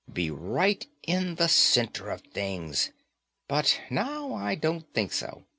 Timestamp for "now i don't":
3.91-4.91